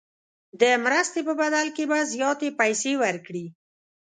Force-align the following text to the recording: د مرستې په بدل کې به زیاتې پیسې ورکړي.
د 0.61 0.63
مرستې 0.83 1.19
په 1.27 1.33
بدل 1.41 1.67
کې 1.75 1.83
به 1.89 1.97
زیاتې 2.13 2.47
پیسې 2.59 2.93
ورکړي. 3.03 3.45